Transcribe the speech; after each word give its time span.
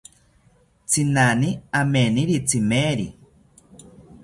Tzinani 0.89 1.49
amineri 1.79 2.35
tzimeri 2.47 3.07